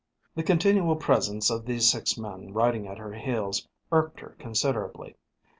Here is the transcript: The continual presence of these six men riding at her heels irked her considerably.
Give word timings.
The 0.33 0.41
continual 0.41 0.95
presence 0.95 1.51
of 1.51 1.63
these 1.67 1.87
six 1.87 2.17
men 2.17 2.53
riding 2.53 2.87
at 2.87 2.97
her 2.97 3.13
heels 3.13 3.67
irked 3.91 4.19
her 4.21 4.35
considerably. 4.39 5.15